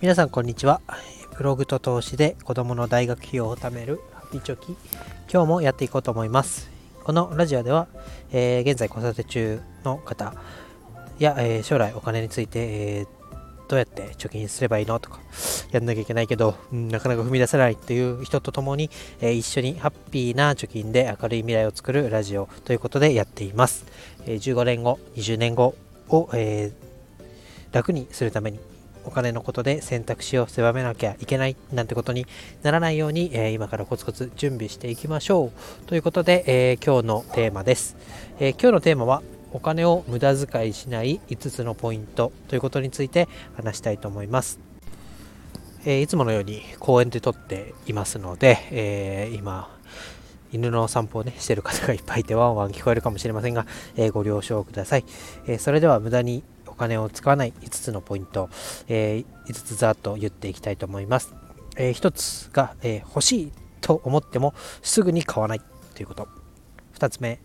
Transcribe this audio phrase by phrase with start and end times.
[0.00, 0.80] 皆さんこんにちは。
[1.36, 4.76] ブログと投資で子供の大学費用を貯めるハッピーチョキ。
[5.28, 6.70] 今日もやっていこうと思います。
[7.02, 7.88] このラジオでは、
[8.30, 10.34] えー、現在子育て中の方
[11.18, 13.18] や、えー、将来お金について、えー
[13.68, 15.20] どうやって貯金すればいいのとか、
[15.72, 18.88] やんなきゃいけないけど、うん、なかなか踏み出せないっていう人と共に、
[19.20, 23.84] えー、一緒にハッピーな貯金で明るい未来を作るラジオということでやっています。
[24.24, 25.74] えー、15年後、20年後
[26.08, 26.72] を、え、
[27.72, 28.58] 楽にするために、
[29.08, 32.26] お金のことで選択肢を狭めなきゃいけないなんてことに
[32.62, 35.86] ならないように、えー、今からコツコツ準備していきましょう。
[35.86, 37.96] ということで、えー、今日のテーマです、
[38.38, 39.22] えー、今日のテーマは
[39.52, 44.60] お金を無駄遣いしない5つのポイントということについて話したいと思います。
[45.86, 49.74] え、いつものように公園で撮っていますので、え、今、
[50.52, 53.64] 犬の散歩をね、してる方がいっぱいいてワンワン聞こえるかもしれませんが、
[53.96, 55.04] え、ご了承ください。
[55.46, 56.42] えそれでは無駄に
[56.78, 58.48] 金を使わない5つのポイント、
[58.88, 61.34] え5つざっと言っていきたいと思います。
[61.76, 65.60] え1つが、え欲しいと思ってもすぐに買わない
[65.94, 66.28] ということ。
[66.98, 67.40] 2つ目、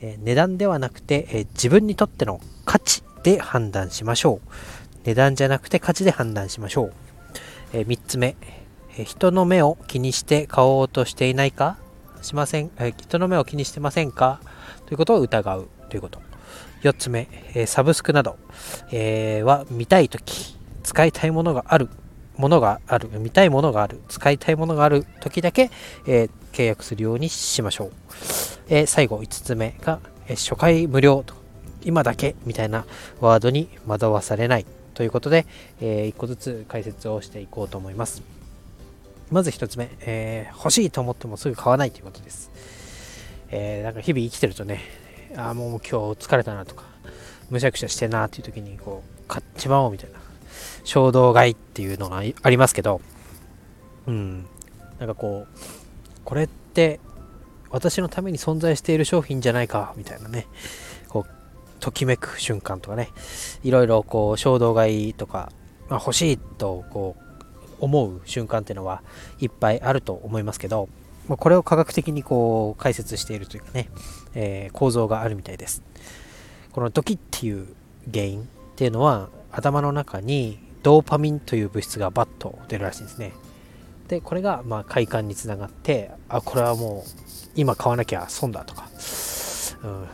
[0.00, 4.48] え値段ではなくて、え自分にとっての価値で判断しましょう。
[5.04, 6.92] 値段じゃなくて価値で判断しましょう。
[7.72, 8.36] え3つ目、
[8.98, 11.76] え人の目を気にして買おうとしていないか
[12.22, 14.40] しません、え人の目を気にしてませんか
[14.86, 16.20] ということを疑うということ。
[16.82, 18.36] 4つ目、えサブスクなど、
[18.92, 21.88] えー、は見たいとき、使いたいものがある、
[22.36, 25.70] ものがある、見たいものがある、使いたいものがあるときだけ、
[26.06, 27.92] えー、契約するようにしましょう。
[28.68, 31.34] えー、最後5つ目が、えー、初回無料と
[31.86, 32.84] 今だけみたいな
[33.20, 35.46] ワードに惑わされないということで、
[35.80, 38.22] えー、1個ずつ解説をしていこうと思います
[39.30, 42.50] まず1つ目、えー、欲しいと思ってもすぐ買わないということです、
[43.50, 44.80] えー、なんか日々生きてるとね
[45.36, 46.84] ああもう今日疲れたなとか
[47.50, 50.18] むしゃくしゃしてなっていう時にこう買っちまおうみたいな
[50.84, 53.00] 衝動買いっていうのがありますけど
[54.06, 54.46] うん。
[54.98, 55.58] なんかこう
[56.24, 57.00] これって
[57.70, 60.46] 私のために存在している商品じゃないかみたいなね。
[61.08, 61.30] こう
[61.80, 63.10] ときめく瞬間とかね。
[63.62, 65.52] いろいろこう衝動買いとか、
[65.88, 69.02] まあ、欲しいとこう思う瞬間っていうのは
[69.40, 70.88] いっぱいあると思いますけど、
[71.28, 73.88] まあ、これを科学的にこう解説しているというかね、
[74.34, 75.82] えー、構造があるみたいです。
[76.72, 77.66] このドキっていう
[78.12, 78.44] 原因っ
[78.76, 83.32] ていうのは頭の中にドーパミンという物質がバッと出るらしいんですね。
[84.08, 87.10] でこれがまあ快感につながってあこれはもう
[87.56, 88.88] 今買わなきゃ損だとか、
[89.82, 90.08] うん、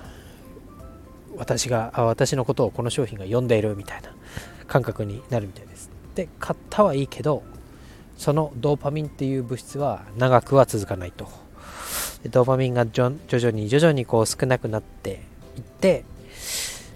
[1.37, 4.15] 私があ私のことをこの商品が読んでいるみたいな
[4.67, 5.91] 感覚になるみたいです。
[6.15, 7.43] で買ったはいいけど
[8.23, 11.29] そのドーパミンっていう物質は長くは続かないと
[12.31, 15.23] ドーパミンが徐々に徐々にこう少なくなって
[15.57, 16.05] いって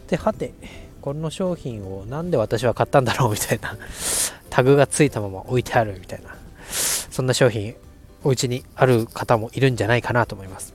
[0.07, 0.55] ではて
[1.01, 3.77] この商品をなんで私は買ったんだろうみたいな
[4.51, 6.37] タグがついたまま置いてあるみたいな
[6.71, 7.75] そんな商品
[8.23, 10.75] お家にある方もいるんじゃないかなと思います。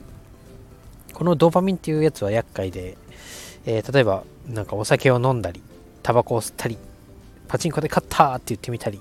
[1.13, 2.97] このドーパミンっていうやつは厄介で、
[3.65, 5.61] えー、例えばなんかお酒を飲んだり、
[6.01, 6.77] タバコを吸ったり、
[7.47, 8.99] パチンコで勝ったって言ってみたり、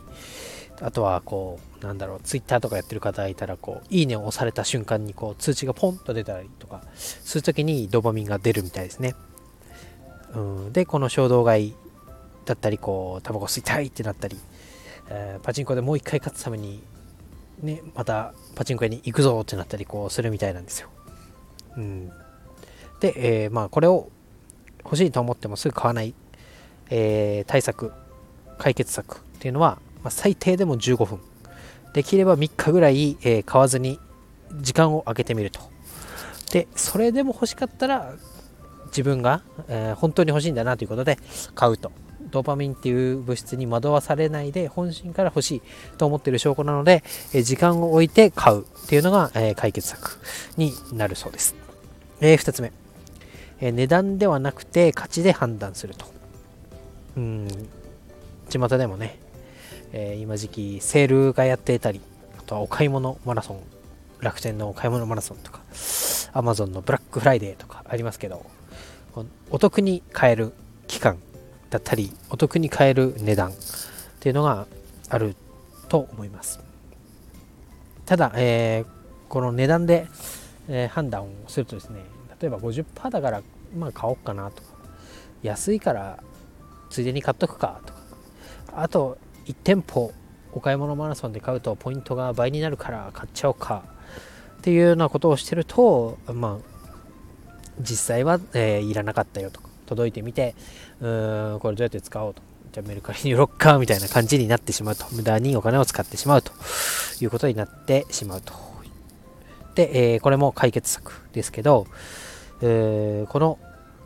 [0.81, 9.15] あとはこう、なんだろう、ツイッターとかやってる方がいたら、こう、いいねを押された瞬間にこう通知がポンと出たりとか、そういう時にドーパミンが出るみたいですね。
[10.35, 11.75] うん、で、この衝動買い
[12.45, 14.39] だったり、こう、タバコ吸いたいってなったり、
[15.11, 16.83] えー、パチンコでもう一回勝つために
[17.63, 20.89] ね、またパチンコ屋に行くぞってなったりこうするみたいなんですよ。
[21.77, 22.09] うん、
[23.01, 24.09] で、えー、まあこれを
[24.85, 26.15] 欲しいと思ってもすぐ買わない、
[26.89, 27.93] えー、対策
[28.59, 31.21] 解決策っていうのは、まあ、最低でも15分
[31.93, 33.99] できれば3日ぐらい、えー、買わずに
[34.61, 35.61] 時間を空けてみると
[36.53, 38.15] でそれでも欲しかったら
[38.87, 41.19] 自分が、えー、本当に欲しいんだなということで
[41.55, 41.93] 買うと
[42.31, 45.63] ドーパミンっていう物質に惑わされないで本心から欲しい
[45.99, 47.03] と思っている証拠なので、
[47.35, 50.21] え時間を置いて買うっていうのが、え解決策
[50.57, 51.55] になるそうです。
[52.21, 52.73] えー、2つ目、
[53.61, 56.07] え値段ではなくて価値で判断すると。
[57.17, 57.49] うん、
[58.49, 59.19] 巷でもね、
[59.93, 62.01] えー、今時期セールがやっていたり、
[62.39, 63.61] あとはお買い物マラソン、
[64.21, 65.61] 楽天のお買い物マラソンとか、
[66.33, 68.47] アマゾンのブラックフライデーとかありますけど、
[69.51, 70.53] お得に買える
[70.87, 71.19] 期間
[71.71, 73.55] だったりお得に買える値段っ
[74.19, 74.67] ていうのが
[75.09, 75.35] ある
[75.89, 76.61] と思います。
[78.07, 80.09] ただ、えー、この値段で、
[80.69, 82.01] えー、判断をするとですね
[82.41, 83.43] 例えば50%だから
[83.77, 84.69] まあ買おうかなとか
[85.43, 86.23] 安いから
[86.91, 88.01] ついでに買っとくかとか
[88.75, 89.17] あと
[89.51, 90.13] 1店舗
[90.53, 93.85] お買い物マラソンで買うとポイントが倍になるから買っちゃおうか。
[94.59, 96.81] っていうようなことをしてるとまあ
[97.81, 100.55] 実際は、えー、いらなかったよとか届いてみて
[101.01, 102.43] うーんこれどうやって使おうと。
[102.73, 105.05] じゃあメルカリに売ろっかみたいな感じになってしまうと。
[105.13, 106.53] 無駄にお金を使ってしまうと
[107.21, 108.53] いうことになってしまうと。
[109.75, 111.87] で、えー、これも解決策ですけど、
[112.63, 113.59] えー、この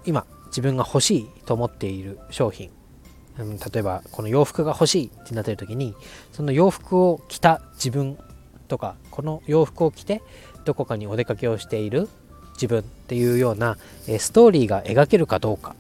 [0.07, 2.71] 今自分が欲しいと思っている商品、
[3.39, 5.95] うん、例えばこの洋服が欲しいってなってる時に
[6.33, 8.17] その洋服を着た自分
[8.69, 10.23] とかこの洋服を着て
[10.65, 12.09] どこかにお出かけをしている
[12.55, 13.77] 自分っていうような
[14.19, 15.75] ストーリーが描けるかどうか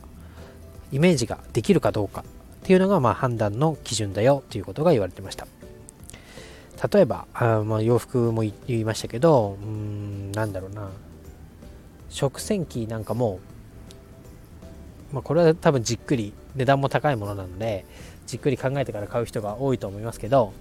[0.92, 2.24] イメージができるかどうか
[2.64, 5.46] っていうのがまあ判断の基準だよということが言われてました。
[6.92, 10.90] 例えばあまあ洋服も言いましたけどうんなんだろうな。
[12.14, 13.40] 食洗機なんかも、
[15.12, 17.84] まあ、これは多分じっくり値段も高いものなので
[18.26, 20.52] じっくり考えてから買う人が多いと思いますけど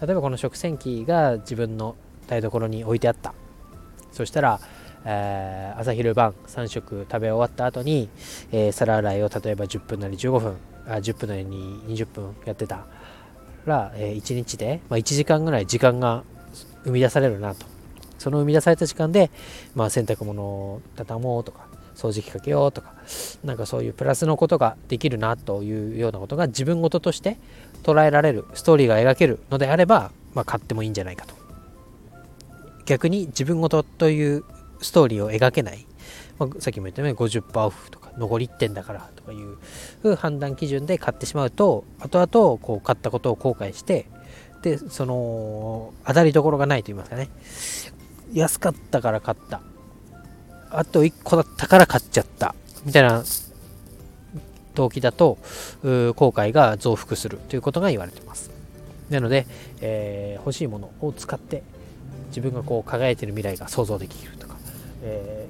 [0.00, 1.96] 例えばこの食洗機が自分の
[2.26, 3.34] 台所に置いてあった。
[4.12, 4.60] そしたら、
[5.04, 8.08] えー、朝昼晩3食食べ終わった後に、
[8.52, 10.56] えー、皿洗いを例えば10分なり15分
[10.86, 12.86] あ10分なりに20分やってた
[13.64, 16.24] ら、えー、1日で、まあ、1時間ぐらい時間が
[16.84, 17.66] 生み出されるなと。
[18.18, 19.32] その生み出された時間で、
[19.74, 22.94] まあ、洗濯物を畳もうとか掃除機かけようとか
[23.44, 27.38] なんかそういうプラスのことができるなというようなことが自分事として
[27.82, 31.34] 捉えられるストーリーが描けるのであれば、まあ、買ってもいいんじゃないかと。
[32.84, 34.44] 逆に自分事という
[34.80, 35.86] ストーリーを描けない、
[36.38, 44.06] まあ、さっきも言ったように50%オフとか残り1点だからとかいう判断基準で買ってしまうと後々こう買ったことを後悔して
[44.62, 47.30] でその当たりどころがないと言いますかね。
[48.32, 49.60] 安かったから買った。
[50.74, 52.54] あと1個だったから買っちゃった。
[52.84, 53.22] みたいな
[54.74, 55.38] 動機だと
[55.82, 58.50] 後悔が増幅するということが言われてます。
[59.10, 59.46] なので、
[59.80, 61.62] えー、欲しいものを使って
[62.28, 64.56] 自分がこう輝いてる未来が想像できるとか、
[65.02, 65.46] え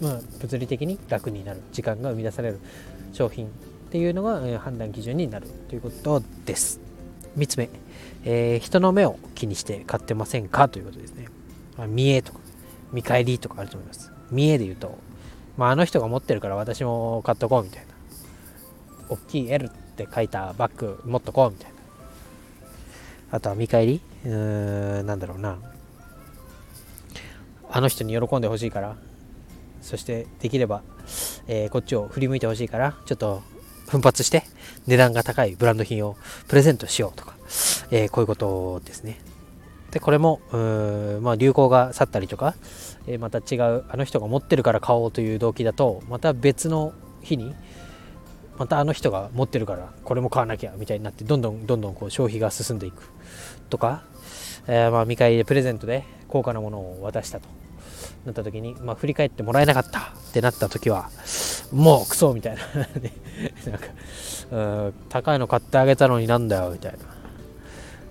[0.00, 2.60] ー、まあ、物理的に楽になる時間が生み出される
[3.12, 3.50] 商品っ
[3.90, 6.80] ていうのが、えー、判断基準になるということです。
[7.36, 7.68] 3つ目、
[8.24, 11.26] えー、人の目を気にして買ってませんかということですね、
[11.88, 12.38] 見栄とか
[12.92, 14.11] 見返りとかあると思います。
[14.32, 14.98] 見栄で言うと、
[15.56, 17.92] まあ、あの人が持ってるから私も買っとこうみたいな。
[19.08, 21.76] 大きい L って書いたバッグ持っとこうみたいな。
[23.30, 25.58] あとは見返りうーんなんだろうな。
[27.70, 28.96] あの人に喜んでほしいから
[29.80, 30.82] そしてできれば、
[31.46, 33.42] えー、こっちを振り向いてほしいからちょっと
[33.88, 34.44] 奮発して
[34.86, 36.16] 値段が高いブランド品を
[36.48, 37.34] プレゼントしようとか、
[37.90, 39.20] えー、こういうことですね。
[39.92, 40.40] でこれも
[41.20, 42.54] まあ、流行が去ったりとか、
[43.06, 47.54] えー、また違うあの人が持ってるから買おうという動機だとまた別の日に
[48.58, 53.02] またあの人が持ってるからこれも買わなきゃみたいになってどんどんどんどんこう消費が進んでいく。
[53.70, 54.02] とか、
[54.66, 57.48] えー、まあ見返りでプレゼントで高価なものを渡したと。
[58.24, 59.98] なった時に、まあ、振り返ってもらえなかった。
[60.30, 61.10] ってなった時は
[61.72, 62.62] もうクソみたいな。
[62.76, 63.86] なんか
[64.52, 66.98] うん高いの買ってあげたのになんだよみたいな。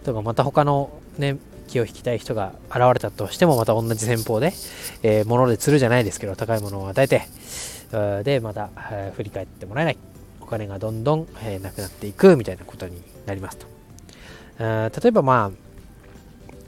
[0.04, 1.38] とかまた他のね
[1.72, 4.54] 気を引きたい人が現れたとしてもまた同じ戦法で、
[5.04, 7.24] えー、物で釣るじゃないですけど高いものを与えて
[8.24, 9.98] でまた、え、振り返ってもらえない。
[10.40, 13.68] お金がどんどん、えー、なくなっていくみたいなことになりますと。
[14.60, 15.52] 例えばまあ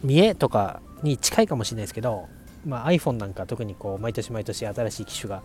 [0.04, 2.28] 見栄とかに近いかもしれないですけど、
[2.66, 5.44] まあ、iPhone なんか特にこう毎年毎年新しい機種が、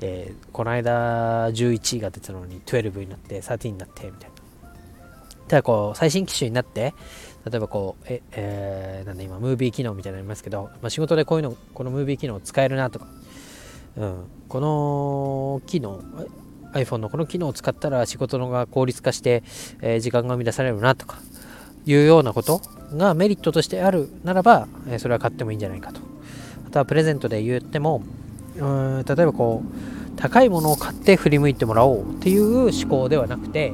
[0.00, 4.45] えー、この間11が出たのに12になって13になってみたいな。
[5.48, 6.94] ただこう最新機種になって
[7.50, 13.06] 例えばこうえ、えー、なんだ今ムービー機能みたいなのありますけど、まあ、仕事でこういうのこのムービー機能を使えるなとか、
[13.96, 16.02] うん、この機能
[16.72, 19.42] iPhone のこの機能を使ったら仕事のが効率化して、
[19.80, 21.18] えー、時間が生み出されるなとか
[21.86, 22.60] いうようなこと
[22.92, 26.00] がメリットとしてあるならば、えー、それは買ってもいいんじゃないかと。
[26.66, 28.02] あとはプレゼントで言っても
[28.58, 33.72] うん例えばこう高いものを買って振り向いてもらおうっていう思考ではなくて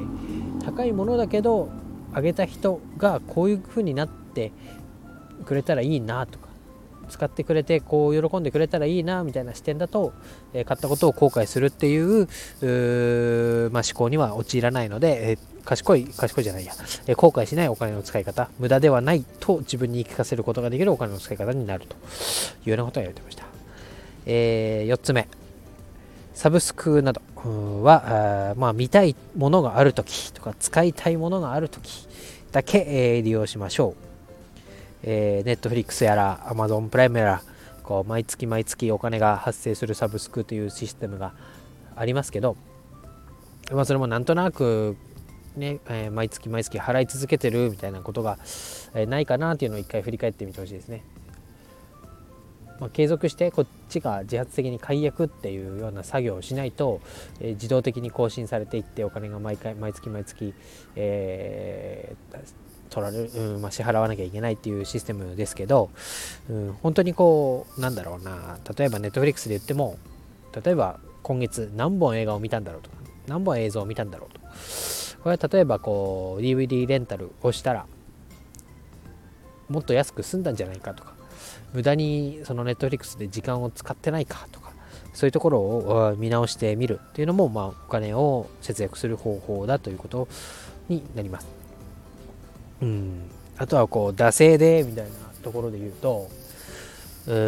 [0.65, 1.69] 高いものだけど
[2.13, 4.51] あげた人がこういう風になって
[5.45, 6.47] くれたらいいなとか
[7.09, 10.13] 使ってくれてこう喜んでくれたらいいなみたいな視点だと、
[10.53, 12.27] え、買ったことを後悔するっていう
[13.71, 16.73] まあ、思考には陥らないので、え、賢い賢いじゃないや、
[17.07, 18.49] え、後悔しないお金の使い方。
[18.57, 21.97] 無駄ではないと自分に言い聞かせることができるお金の使い方になるとい
[22.67, 23.45] うようなことを言われてました、
[24.25, 25.27] えー4つ目。
[26.43, 27.21] サブスクなど
[27.83, 32.05] は、まあ、見たいものがあるときとか使いたいものがあるとき
[32.51, 33.95] だけ、えー、利用しましょう。
[35.03, 37.43] えー、ネットフリックスやら Amazon プライムやら
[37.81, 41.31] こう毎月毎月お金が発生するサブスクというシステムが
[41.95, 42.57] ありますけど、
[43.71, 44.97] まあ、それもなんとなく、
[45.55, 48.37] ねえー、毎月毎月払い続けてるみたいなことが、
[48.95, 51.05] えー、ないかなっていうのを一回振り返ってみてほしいですね。
[52.83, 56.99] まあ、継続してこっちが自発的に解約っていうような作業をしないと、
[57.39, 60.53] えー、自動的に更新されていってお金が毎回毎月毎月、
[60.97, 62.37] えー、
[62.89, 65.91] 取られる、うんまあ、支払わなきゃいけないっていうシステムですけど、
[66.49, 69.97] うん、本当にこうなんだろうな例えばネットフリックスで言っても
[70.61, 72.97] 例えば今月何本映画を見たんだろうとか
[73.27, 74.41] 何本映像を見たんだろうと
[75.23, 77.85] これは例えばこう DVD レンタルをしたら
[79.69, 81.12] もっと安く済んだんじゃないかとか
[81.73, 84.71] 無駄にそのネットフリックスで時間を使ってないかとか
[85.13, 90.27] そういうところを見直してみるっていうのも、まあ、お金を節約する方法だということ
[90.89, 91.47] になります。
[92.81, 95.11] うん、あとはこう惰性でみたいな
[95.43, 96.29] ところで言うと、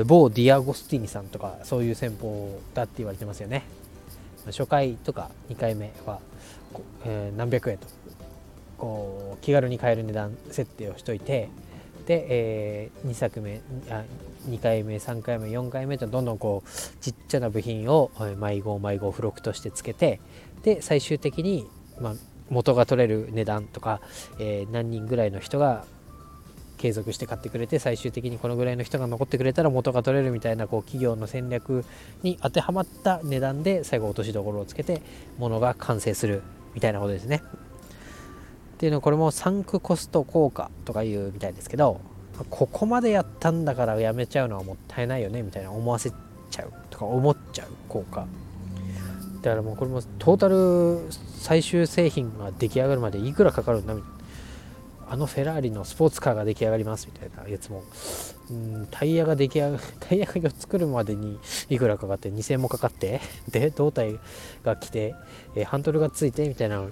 [0.05, 3.63] 某ディアゴスティニさんとかそういう戦法だって言われてますよね。
[4.45, 6.19] 初回とか2回目は、
[7.03, 7.87] えー、何百円と
[8.77, 11.49] こう気軽に買える値段設定をしといて
[12.05, 14.03] で、えー、2作目あ
[14.47, 16.69] 2回目3回目4回目とどんどんこう
[17.01, 20.19] ちっちゃな部品を毎号毎号付録としてつけて
[20.63, 21.67] で最終的に、
[21.99, 22.13] まあ、
[22.49, 24.01] 元が取れる値段とか、
[24.39, 25.85] えー、何人ぐらいの人が
[26.77, 31.85] 継続して買ってくれて最終的にこのぐらいの人が残ってくれたら元が取れるみたいなこう企業の戦略
[32.21, 35.01] に当てはまった値段で最後落としどころをつけて
[35.37, 36.43] 物が完成する
[36.73, 37.41] みたいなことですね。
[38.75, 42.01] っていうのはこれもサンクコスト効果とかいうみたいですけど
[42.49, 46.11] ここまでやったんだからやめちゃうのはもったいないよねみたいな思わせ
[46.51, 48.27] ちゃうとか思っちゃう効果。
[49.41, 51.07] だからもうこれもトータル
[51.39, 54.15] 最終製品が出来上がるまでいくらかかるんだみたいな。
[55.07, 57.83] あのフェラーリのスポーツカーが出来上がりますみたいなやつも。
[58.49, 61.39] うんタイヤが出来上がるタイヤが作るまでに
[61.69, 64.19] いくらかかって2000円もかかってで胴体
[64.63, 65.15] が来て、
[65.55, 66.83] え、ハンドルがついてみたいな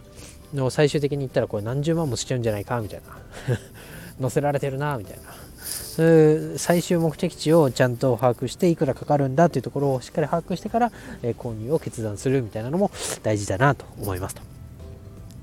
[0.53, 3.57] の最終的に言ったらこれ何十万もしちゃうんじゃないかみたいな。
[4.19, 5.24] 乗せられてるなみたいな。
[5.63, 10.91] そういう最終目的地をちゃんと把握していくらかかるんだというところをしっかり把握してから、
[11.22, 12.91] えー、購入を決断するみたいなのも
[13.22, 14.41] 大事だなと思いますと、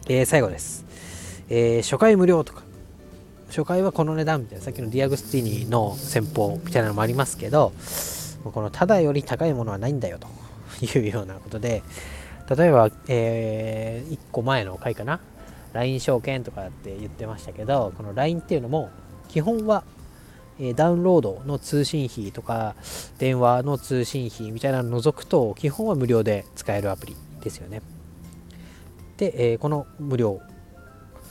[0.09, 0.85] えー、最後です、
[1.49, 2.63] えー、初回無料とか。
[3.49, 4.65] 初回はこの値段みたいな。
[4.65, 7.73] さっきのディアグスティーニの戦法みたいなのもありますけど
[8.45, 10.29] このただより高いものはないんだよと
[10.85, 11.83] いうようなことで
[12.57, 15.21] 例えば、えー、1個前の回かな
[15.73, 18.91] ？LINE 証券とかって言ってましたけどこの LINE っていうのも
[19.29, 19.85] 基本は、
[20.59, 22.75] え、ダウンロードの通信費とか
[23.19, 27.83] 電話の通信費みたいなのを除くと基本は無料で使えるアプリですよね。
[29.17, 30.41] で、えー、この無料。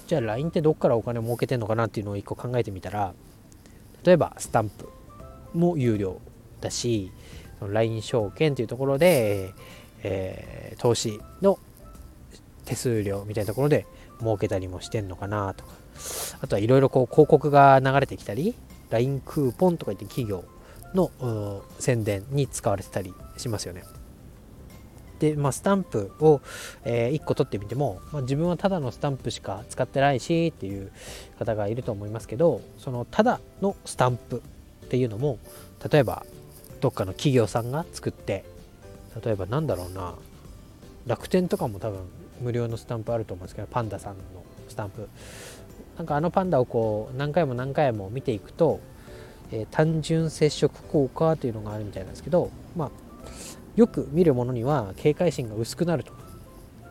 [0.07, 3.13] じゃあ LINE ってどっからお金を儲けてんのかなっていうのを1個考えてみたら
[4.03, 4.89] 例えばスタンプ
[5.53, 6.19] も有料
[6.61, 7.11] だし
[7.61, 9.53] LINE 証券っていうところで、
[10.03, 11.59] えー、投資の
[12.65, 13.85] 手数料みたいなところで
[14.19, 15.71] 儲けたりもしてんのかなとか
[16.41, 18.55] あとはいろいろこう広告が流れてきたり
[18.89, 20.45] LINE クーポンとか言って企業
[20.93, 21.11] の
[21.79, 23.83] 宣伝に使われてたりしますよね。
[25.19, 26.41] で、まあ、スタンプを、
[26.85, 30.91] えー、1個取ってみても、まあ、自分はただのスタンプしか使ってないしっていう
[31.37, 34.41] 方がいると思いますけどそのただのスタンプ
[34.85, 35.37] っていうのも
[35.91, 36.25] 例えば
[36.79, 38.45] どっかの企業さんが作って
[39.23, 40.15] 例えばなんだろうな。
[41.07, 41.99] 楽天とかも多分
[42.41, 44.23] 無料のスタンプあると思うんですけどパンダさんの
[44.67, 45.07] スタンプ。
[45.97, 48.79] なんかあのパンダをこう何回も何回も見ていくと、
[49.51, 52.91] えー、単純接触効果というのがあるみたいなんですけどまあ
[53.75, 56.13] よく見るものには警戒心が薄くなると。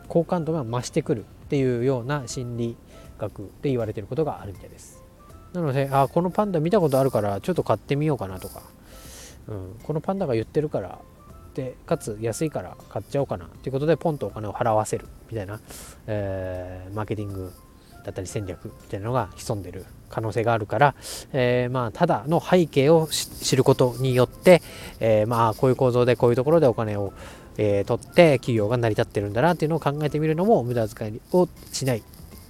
[0.09, 2.75] 好感度が増してくるっていうような心理
[3.19, 5.03] 学で言われてることがあるみたいです。
[5.53, 8.61] なのであこのパンダ見たことあるからちょっと買ってみようかなとか、
[9.47, 10.99] うん、このパンダが言ってるから
[11.53, 15.59] でかつ安いから買っちゃおうかなということでポンとお金を払わせるみたいな、
[16.07, 17.51] えー、マーケティング
[18.03, 20.95] だったり戦略みたいなのが潜んでる可能性があるから、
[21.33, 24.61] えー、まあただの背景を知ることによって、
[24.99, 27.13] えー、まあこういう構造でこういうところでお金を、
[27.57, 32.03] えー、取って企業が成り立ってるんだなっていうのを考えてみるのも無駄遣いをしない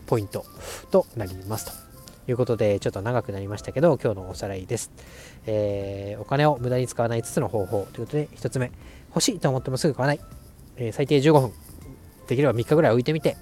[0.07, 0.45] ポイント
[0.91, 1.88] となりますと。
[2.29, 4.91] いうことでちょっと長くなりましたけど今日のおさらいです、
[5.47, 7.87] えー、お金を無駄に使わない5つの方法。
[7.91, 8.71] ということで1つ目。
[9.09, 10.19] 欲しいと思ってもすぐ買わない、
[10.77, 11.51] えー、最低15分。
[12.27, 13.35] できれば3日ぐらい置いてみて。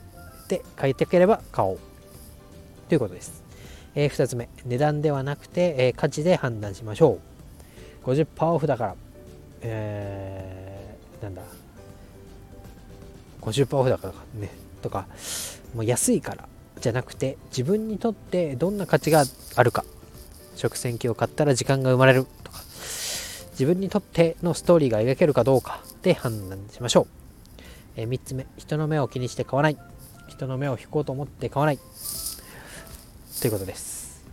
[0.47, 1.79] で買いたければ買おう。
[2.87, 3.43] ということです、
[3.95, 4.47] えー、2つ目。
[4.65, 7.19] 値段ではなくて、え価値で判断しましょ
[8.05, 8.09] う。
[8.09, 8.95] 50%オフだから。
[9.63, 11.41] えー、なんだ。
[13.41, 14.49] 50%オフだからね。
[14.81, 15.07] とか。
[15.75, 16.47] もう安いから。
[16.79, 19.23] じゃなくて自分にとってどんな価値が
[19.55, 19.83] あるか。
[20.55, 22.61] 食洗機を買ったら時間が生まれるとか。
[23.51, 25.81] 自分にとってのストーリーが描けるかどうか。
[26.01, 27.07] で判断しましょう、
[27.95, 28.45] えー、3つ目。
[28.57, 29.77] 人の目を気にして買わない。
[30.27, 31.79] 人の目を引こうと思って買わない。
[33.41, 34.25] ということです。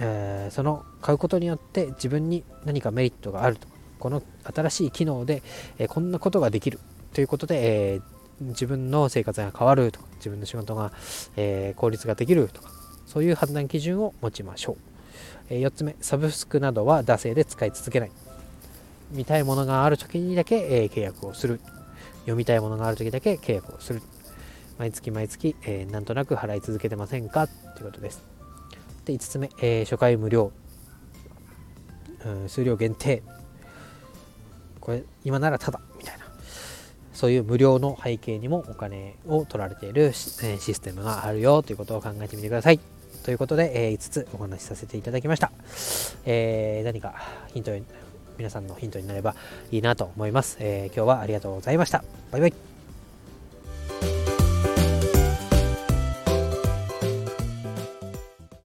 [0.00, 5.42] えー、その買うことによって自分に何かメリットがあるとこの新しい機能で、
[5.78, 6.80] えー、こんなことができる。
[7.12, 8.02] ということで、えー、
[8.40, 10.92] 自分の生活が変わるとか自分の仕事が、
[11.36, 12.70] え効率ができるとか
[13.06, 14.76] そういう判断基準を持ちましょう、
[15.50, 18.10] え4つ目サブスクなどは惰性で使い続けない。
[19.12, 21.60] 見たいものがある時にだけ、え契約をする。
[22.20, 24.02] 読みたいものがある時だけ契約をする。
[24.78, 28.22] 毎月毎月、えー、なんとなく払い続けてませんかということです。
[29.04, 30.52] で5つ目、えー、初回無料、
[32.24, 33.22] うん、数量限定。
[34.80, 35.80] これ今ならただ
[37.20, 42.80] そういう無料の背景にもお金を取られているシステムがあるよということを考えてみてください。
[43.26, 45.52] ということで、え、5つお話しさせていただきました、
[46.24, 47.14] えー、何か
[47.52, 47.72] ヒント
[48.38, 49.34] 皆さんのヒントになれば
[49.70, 52.02] いいなと思います、えー、今日はありがとうございました。
[52.30, 52.69] バイバイ。